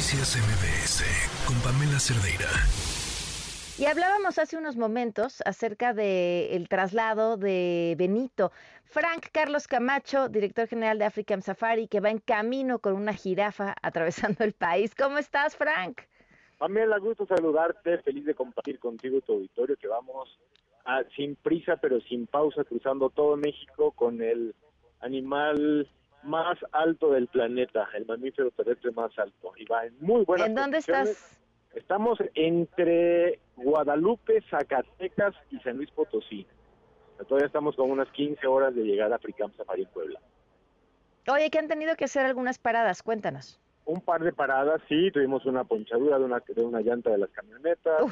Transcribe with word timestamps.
Noticias 0.00 0.34
MBS 0.34 1.46
con 1.46 1.60
Pamela 1.60 2.00
Cerdeira. 2.00 2.48
Y 3.78 3.84
hablábamos 3.84 4.38
hace 4.38 4.56
unos 4.56 4.78
momentos 4.78 5.42
acerca 5.44 5.92
del 5.92 6.70
traslado 6.70 7.36
de 7.36 7.96
Benito. 7.98 8.50
Frank 8.84 9.26
Carlos 9.30 9.68
Camacho, 9.68 10.30
director 10.30 10.66
general 10.68 10.98
de 10.98 11.04
African 11.04 11.42
Safari, 11.42 11.86
que 11.86 12.00
va 12.00 12.08
en 12.08 12.18
camino 12.18 12.78
con 12.78 12.94
una 12.94 13.12
jirafa 13.12 13.74
atravesando 13.82 14.42
el 14.42 14.54
país. 14.54 14.94
¿Cómo 14.94 15.18
estás, 15.18 15.54
Frank? 15.54 16.00
Pamela, 16.56 16.96
gusto 16.96 17.26
saludarte, 17.26 17.98
feliz 17.98 18.24
de 18.24 18.34
compartir 18.34 18.78
contigo 18.78 19.20
tu 19.20 19.34
auditorio, 19.34 19.76
que 19.76 19.86
vamos 19.86 20.30
a, 20.86 21.02
sin 21.14 21.36
prisa 21.36 21.76
pero 21.76 22.00
sin 22.00 22.26
pausa 22.26 22.64
cruzando 22.64 23.10
todo 23.10 23.36
México 23.36 23.92
con 23.92 24.22
el 24.22 24.54
animal 25.00 25.86
más 26.22 26.58
alto 26.72 27.10
del 27.10 27.28
planeta, 27.28 27.88
el 27.94 28.06
mamífero 28.06 28.50
terrestre 28.50 28.90
más 28.92 29.16
alto. 29.18 29.52
Y 29.56 29.64
va 29.64 29.86
en 29.86 29.94
muy 30.00 30.24
buenas 30.24 30.48
¿En 30.48 30.54
dónde 30.54 30.78
estás? 30.78 31.38
Estamos 31.74 32.18
entre 32.34 33.38
Guadalupe, 33.56 34.42
Zacatecas 34.50 35.34
y 35.50 35.58
San 35.60 35.76
Luis 35.76 35.90
Potosí. 35.90 36.46
Todavía 37.28 37.46
estamos 37.46 37.76
con 37.76 37.90
unas 37.90 38.08
15 38.10 38.46
horas 38.46 38.74
de 38.74 38.82
llegar 38.82 39.12
a 39.12 39.18
Fricam 39.18 39.52
Safari 39.56 39.82
en 39.82 39.88
Puebla. 39.88 40.20
Oye, 41.32 41.50
que 41.50 41.58
han 41.58 41.68
tenido 41.68 41.94
que 41.94 42.06
hacer 42.06 42.24
algunas 42.24 42.58
paradas, 42.58 43.02
cuéntanos. 43.02 43.60
Un 43.84 44.00
par 44.00 44.22
de 44.22 44.32
paradas, 44.32 44.80
sí, 44.88 45.10
tuvimos 45.10 45.44
una 45.46 45.64
ponchadura 45.64 46.18
de 46.18 46.24
una, 46.24 46.42
de 46.46 46.62
una 46.62 46.80
llanta 46.80 47.10
de 47.10 47.18
las 47.18 47.30
camionetas. 47.30 48.04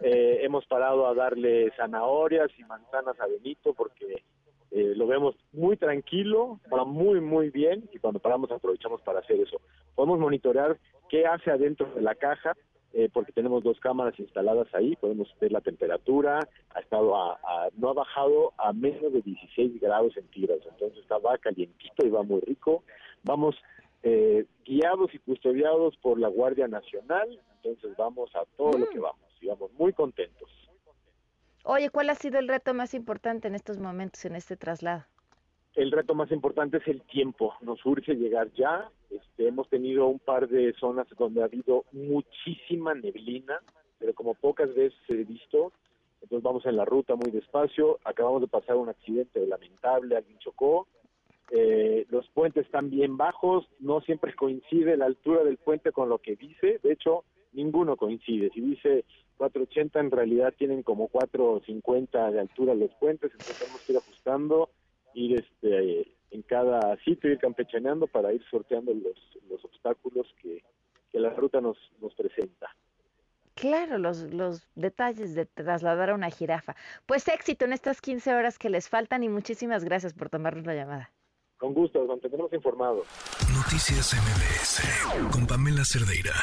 Eh, 0.00 0.44
hemos 0.44 0.64
parado 0.66 1.08
a 1.08 1.14
darle 1.14 1.72
zanahorias 1.76 2.50
y 2.56 2.62
manzanas 2.62 3.18
a 3.20 3.26
Benito 3.26 3.74
porque 3.74 4.22
eh, 4.70 4.92
lo 4.96 5.06
vemos 5.06 5.34
muy 5.52 5.76
tranquilo, 5.76 6.60
va 6.72 6.84
muy, 6.84 7.20
muy 7.20 7.50
bien 7.50 7.88
y 7.92 7.98
cuando 7.98 8.20
paramos 8.20 8.50
aprovechamos 8.50 9.00
para 9.02 9.20
hacer 9.20 9.40
eso. 9.40 9.60
Podemos 9.94 10.18
monitorear 10.18 10.78
qué 11.08 11.26
hace 11.26 11.50
adentro 11.50 11.86
de 11.94 12.02
la 12.02 12.14
caja, 12.14 12.54
eh, 12.92 13.08
porque 13.12 13.32
tenemos 13.32 13.62
dos 13.62 13.78
cámaras 13.80 14.18
instaladas 14.18 14.66
ahí, 14.74 14.96
podemos 14.96 15.28
ver 15.40 15.52
la 15.52 15.60
temperatura, 15.60 16.48
ha 16.74 16.80
estado 16.80 17.16
a, 17.16 17.38
no 17.76 17.90
ha 17.90 17.92
bajado 17.92 18.52
a 18.56 18.72
menos 18.72 19.12
de 19.12 19.20
16 19.22 19.80
grados 19.80 20.14
centígrados, 20.14 20.64
entonces 20.70 20.98
está 21.00 21.18
va 21.18 21.36
calientito 21.38 22.06
y 22.06 22.10
va 22.10 22.22
muy 22.22 22.40
rico. 22.40 22.84
Vamos 23.24 23.56
eh, 24.02 24.46
guiados 24.64 25.14
y 25.14 25.18
custodiados 25.18 25.96
por 25.98 26.18
la 26.18 26.28
Guardia 26.28 26.68
Nacional, 26.68 27.38
entonces 27.56 27.96
vamos 27.96 28.34
a 28.34 28.44
todo 28.56 28.78
lo 28.78 28.88
que 28.88 28.98
mm. 28.98 29.02
vamos 29.02 29.28
y 29.40 29.46
vamos 29.46 29.70
muy 29.74 29.92
contentos. 29.92 30.67
Oye, 31.70 31.90
¿cuál 31.90 32.08
ha 32.08 32.14
sido 32.14 32.38
el 32.38 32.48
reto 32.48 32.72
más 32.72 32.94
importante 32.94 33.46
en 33.46 33.54
estos 33.54 33.78
momentos, 33.78 34.24
en 34.24 34.36
este 34.36 34.56
traslado? 34.56 35.04
El 35.74 35.92
reto 35.92 36.14
más 36.14 36.32
importante 36.32 36.78
es 36.78 36.88
el 36.88 37.02
tiempo. 37.02 37.52
Nos 37.60 37.84
urge 37.84 38.14
llegar 38.14 38.50
ya. 38.54 38.90
Este, 39.10 39.48
hemos 39.48 39.68
tenido 39.68 40.06
un 40.06 40.18
par 40.18 40.48
de 40.48 40.72
zonas 40.80 41.06
donde 41.18 41.42
ha 41.42 41.44
habido 41.44 41.84
muchísima 41.92 42.94
neblina, 42.94 43.60
pero 43.98 44.14
como 44.14 44.32
pocas 44.32 44.74
veces 44.74 44.98
he 45.10 45.24
visto. 45.24 45.74
Entonces 46.22 46.42
vamos 46.42 46.64
en 46.64 46.74
la 46.74 46.86
ruta 46.86 47.16
muy 47.16 47.30
despacio. 47.30 47.98
Acabamos 48.02 48.40
de 48.40 48.48
pasar 48.48 48.76
un 48.76 48.88
accidente 48.88 49.46
lamentable, 49.46 50.16
alguien 50.16 50.38
chocó. 50.38 50.88
Eh, 51.50 52.06
los 52.08 52.26
puentes 52.30 52.64
están 52.64 52.88
bien 52.88 53.18
bajos, 53.18 53.68
no 53.78 54.00
siempre 54.00 54.34
coincide 54.34 54.96
la 54.96 55.04
altura 55.04 55.44
del 55.44 55.58
puente 55.58 55.92
con 55.92 56.08
lo 56.08 56.16
que 56.16 56.34
dice. 56.34 56.80
De 56.82 56.92
hecho, 56.92 57.24
ninguno 57.52 57.98
coincide. 57.98 58.48
Si 58.54 58.62
dice 58.62 59.04
480, 59.38 60.00
en 60.00 60.10
realidad 60.10 60.54
tienen 60.58 60.82
como 60.82 61.08
450 61.08 62.30
de 62.30 62.40
altura 62.40 62.74
los 62.74 62.94
puentes, 62.96 63.30
entonces 63.32 63.58
tenemos 63.58 63.80
que 63.82 63.92
ir 63.92 63.98
ajustando 63.98 64.70
ir 65.14 65.40
este, 65.40 66.12
en 66.30 66.42
cada 66.42 66.96
sitio, 67.04 67.30
ir 67.30 67.38
campechaneando 67.38 68.06
para 68.06 68.32
ir 68.32 68.42
sorteando 68.50 68.92
los, 68.92 69.16
los 69.48 69.64
obstáculos 69.64 70.26
que, 70.42 70.62
que 71.10 71.20
la 71.20 71.30
ruta 71.30 71.60
nos, 71.60 71.78
nos 72.00 72.14
presenta. 72.14 72.68
Claro, 73.54 73.98
los, 73.98 74.32
los 74.32 74.68
detalles 74.76 75.34
de 75.34 75.46
trasladar 75.46 76.10
a 76.10 76.14
una 76.14 76.30
jirafa. 76.30 76.76
Pues 77.06 77.26
éxito 77.26 77.64
en 77.64 77.72
estas 77.72 78.00
15 78.00 78.32
horas 78.34 78.58
que 78.58 78.70
les 78.70 78.88
faltan 78.88 79.24
y 79.24 79.28
muchísimas 79.28 79.84
gracias 79.84 80.14
por 80.14 80.30
tomarnos 80.30 80.64
la 80.64 80.74
llamada. 80.74 81.10
Con 81.56 81.74
gusto, 81.74 81.98
nos 81.98 82.08
mantendremos 82.08 82.52
informados. 82.52 83.08
Noticias 83.52 84.14
MBS 84.14 85.32
con 85.32 85.44
Pamela 85.44 85.84
Cerdeira. 85.84 86.34